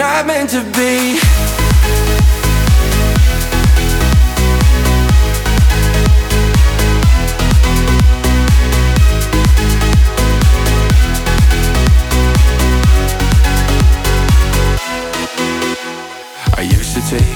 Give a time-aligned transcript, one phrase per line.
[0.00, 1.39] Not meant to be.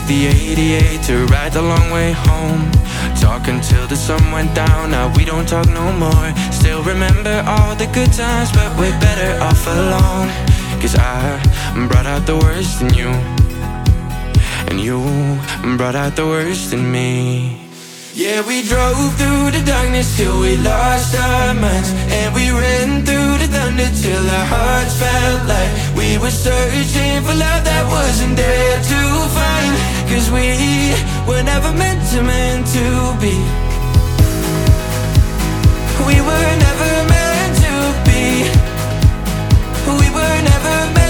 [0.04, 2.70] Take the 88 to ride the long way home.
[3.20, 6.28] Talk until the sun went down, now we don't talk no more.
[6.52, 10.28] Still remember all the good times, but we're better off alone.
[10.80, 11.40] Cause I
[11.88, 13.10] brought out the worst in you,
[14.68, 14.98] and you
[15.76, 17.60] brought out the worst in me.
[18.14, 21.90] Yeah, we drove through the darkness till we lost our minds.
[22.14, 27.34] And we ran through the thunder till our hearts felt like we were searching for
[27.34, 29.00] love that wasn't there to
[29.34, 29.53] find.
[30.14, 30.46] Cause we
[31.26, 31.72] were never
[32.14, 33.34] wasn't meant to be.
[36.06, 37.74] We were never meant to
[38.06, 38.22] be.
[39.98, 41.03] We were never meant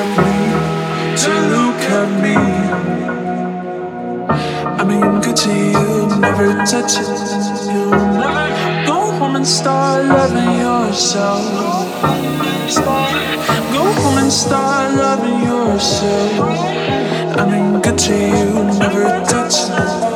[0.00, 0.34] at me,
[1.22, 2.36] to look at me.
[4.80, 7.08] I mean, good to you, never touch it.
[7.72, 8.46] You never
[8.86, 11.44] go home and start loving yourself.
[13.74, 16.32] Go home and start loving yourself.
[17.40, 20.09] I mean, good to you, never touch it.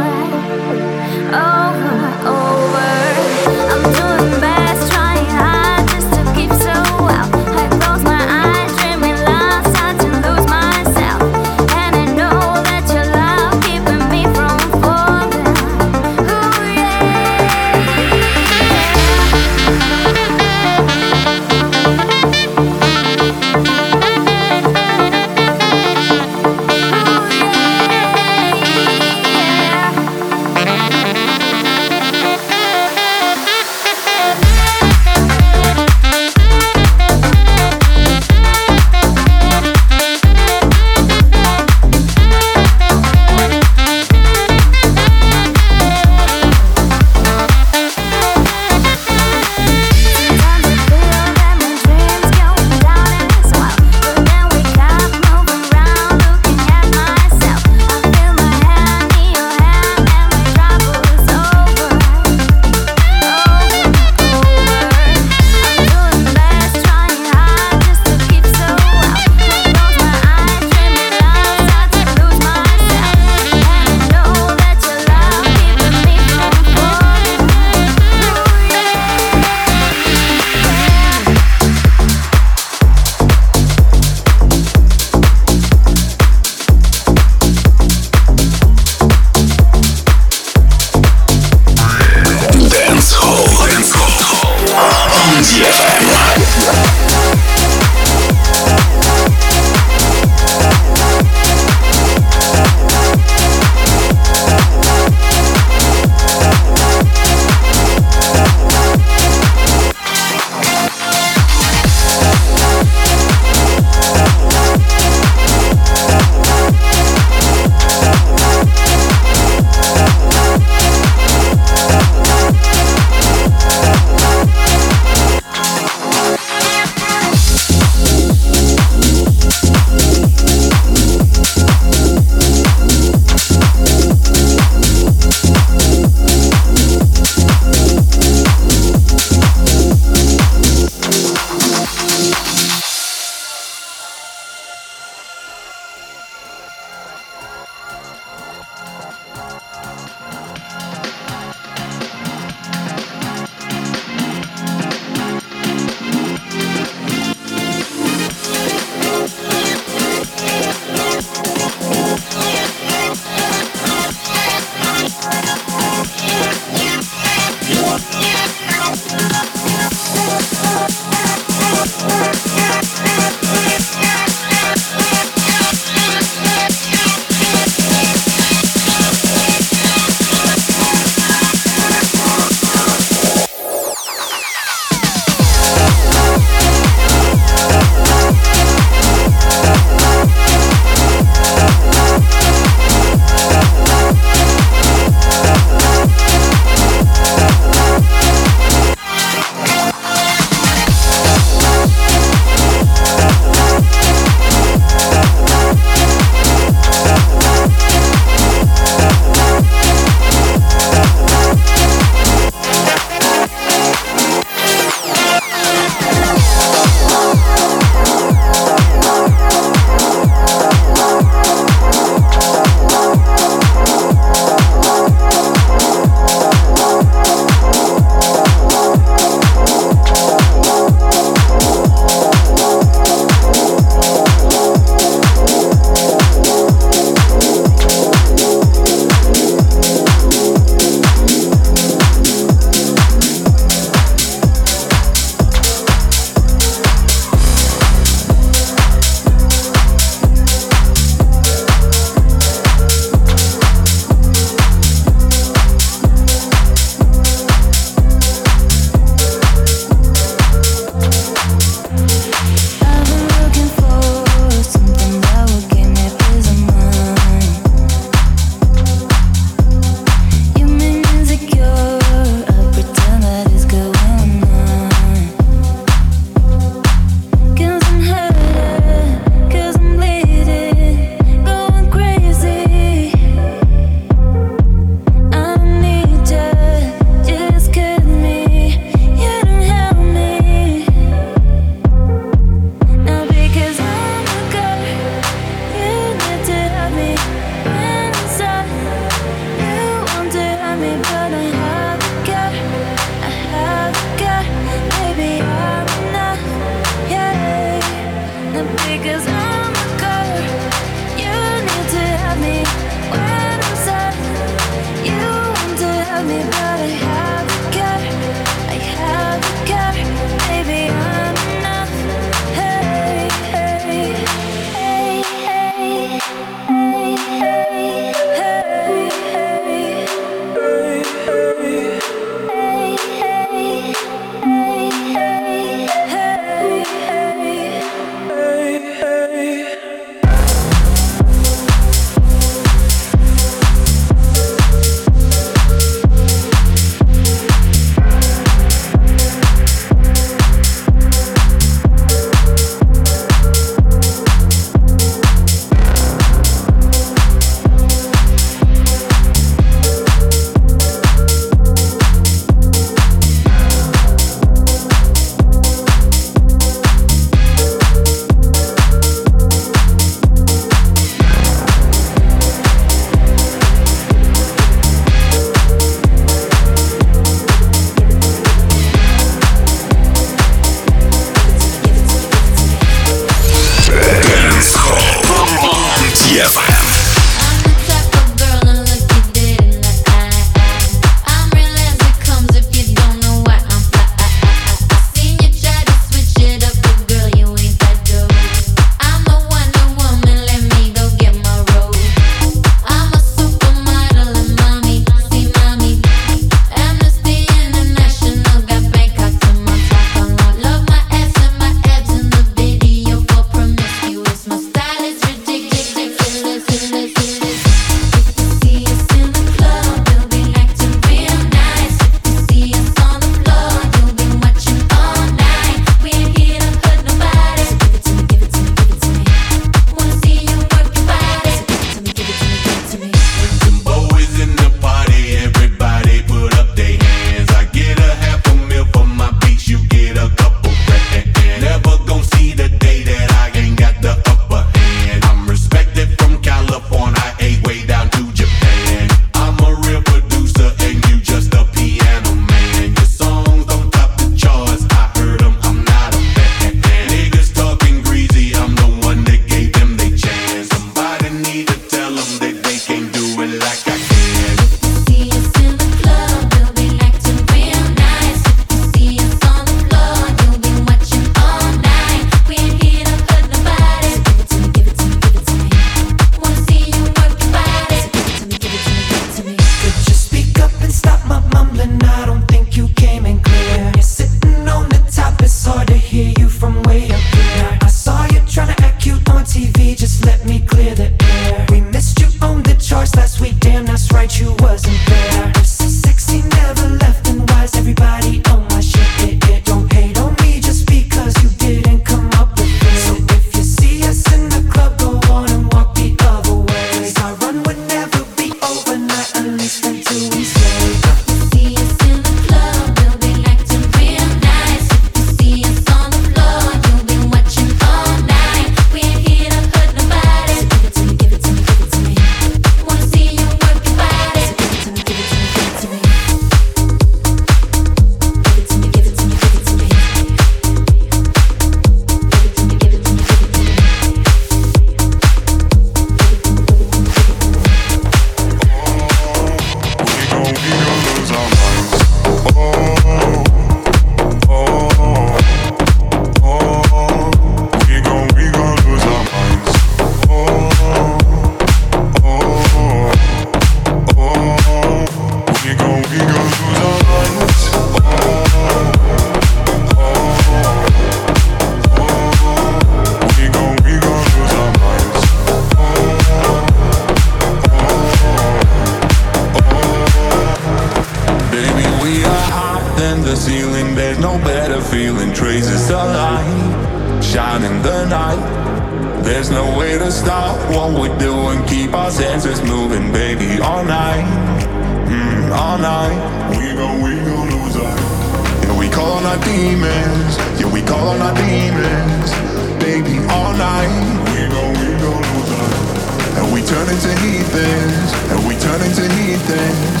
[597.58, 600.00] things, and we turn into need things.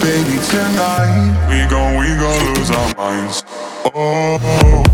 [0.00, 3.44] Baby, tonight we gon' we gon' lose our minds.
[3.94, 4.93] Oh.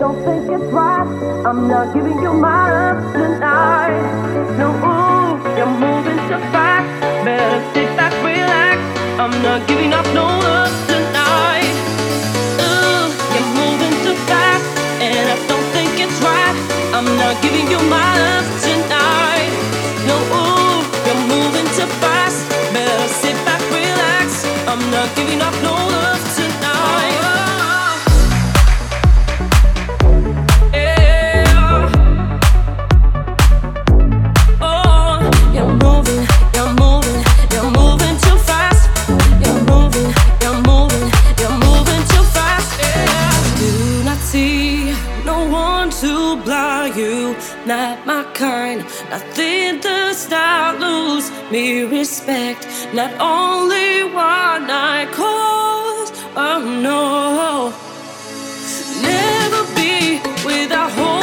[0.00, 1.04] Don't think it's right.
[1.44, 4.00] I'm not giving you my love tonight.
[4.56, 6.88] No, ooh, you're moving too fast.
[7.22, 8.80] Better sit back, relax.
[9.20, 11.76] I'm not giving up no love tonight.
[12.64, 14.64] Ooh, you're moving too fast,
[15.04, 16.56] and I don't think it's right.
[16.96, 18.39] I'm not giving you my love.
[51.50, 57.72] me respect, not only what I caused, oh no.
[59.02, 61.19] Never be without hope.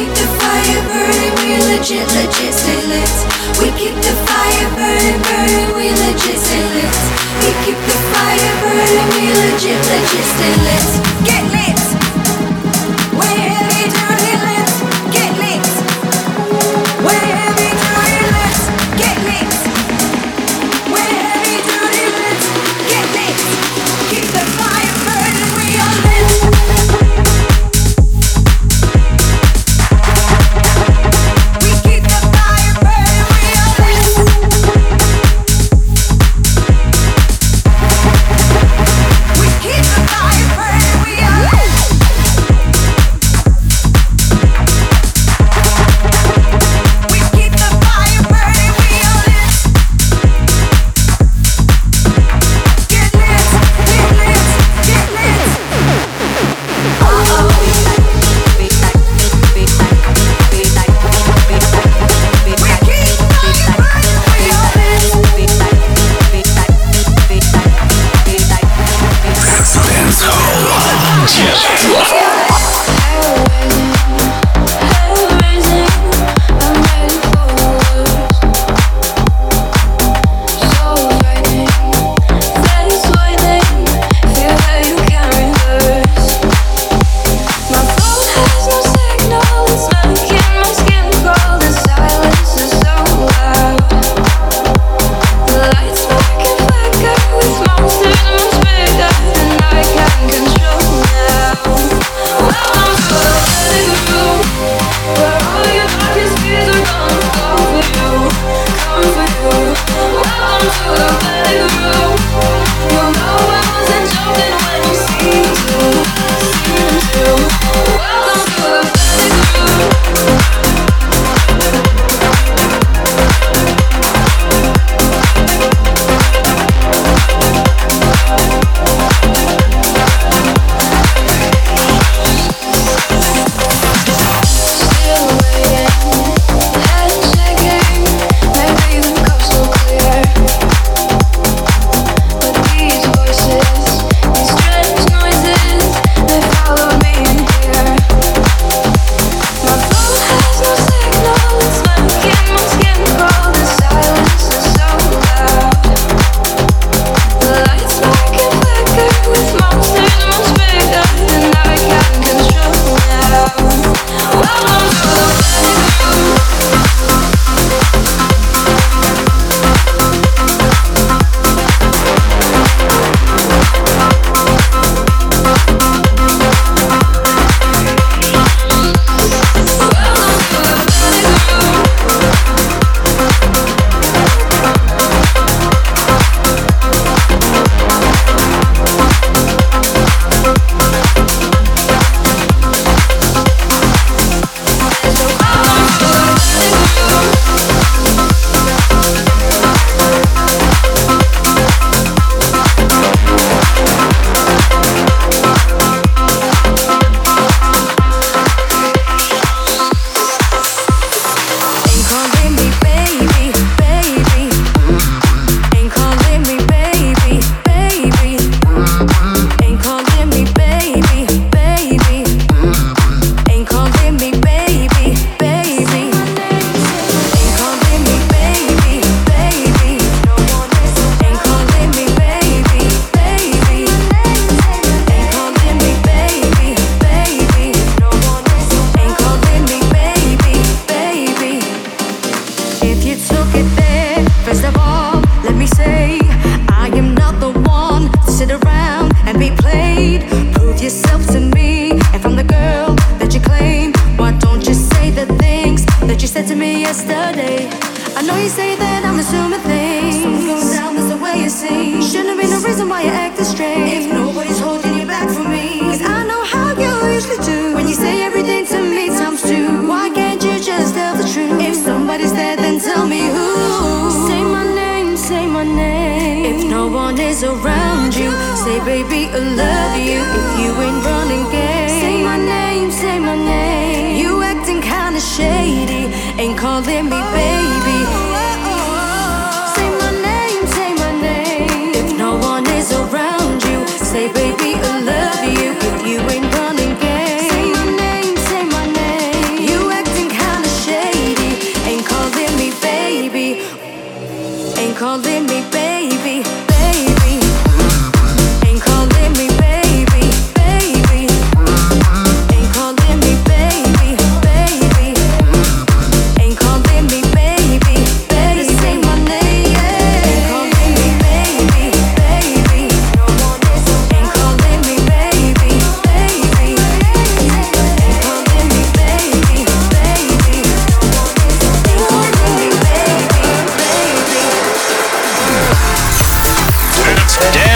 [0.00, 3.16] keep the fire burning, we legit, legit stay lit.
[3.60, 6.96] We keep the fire burning, burning, we legit stay lit.
[7.44, 10.88] We keep the fire burning, we legit, legit stay lit.
[11.28, 11.49] Get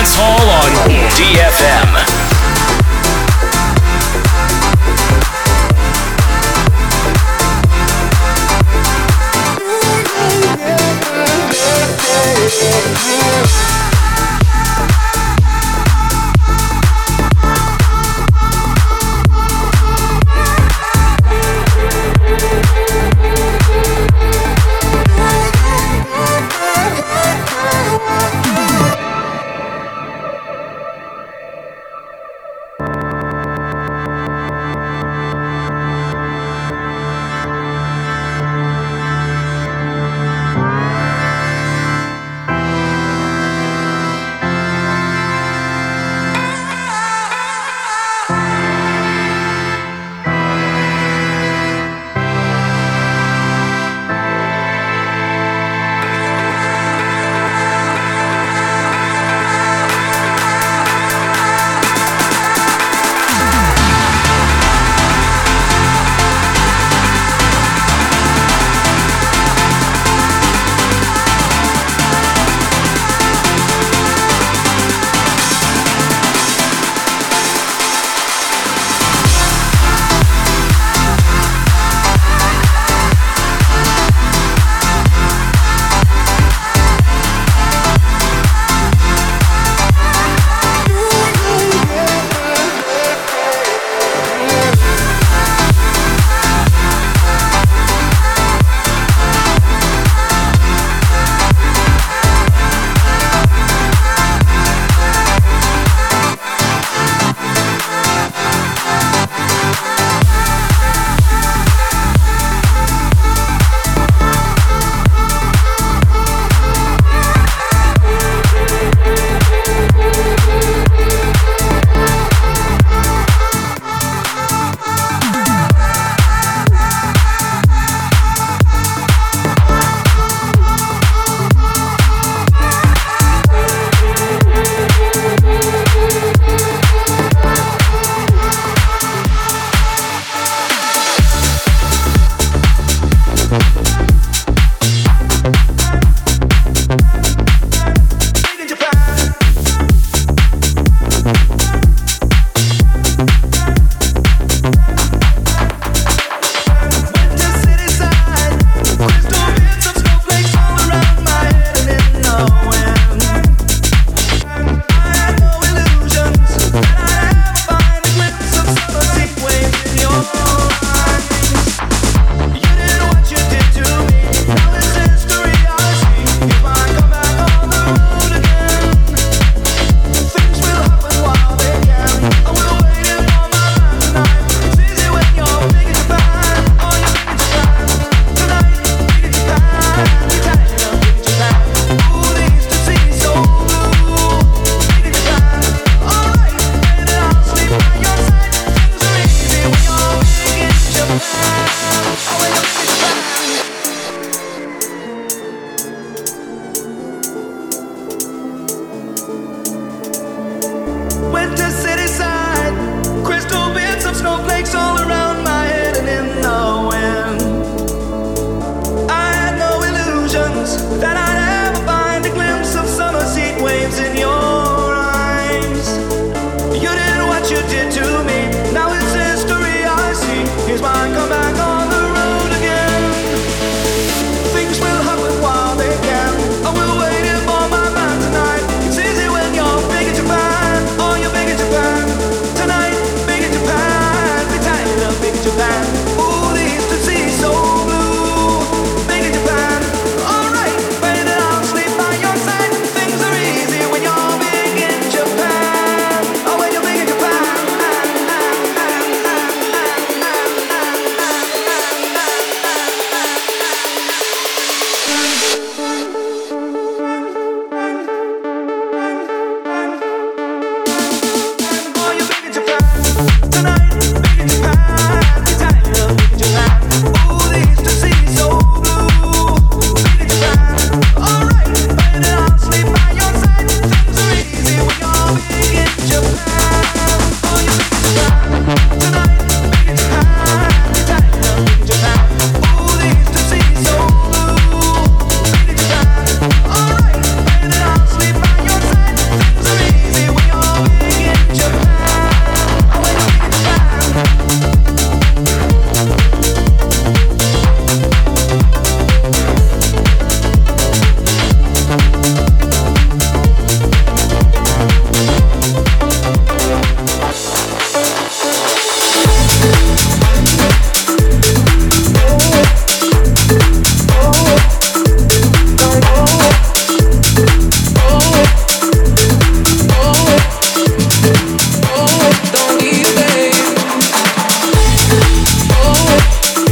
[0.05, 1.74] Dance Hall on DFM.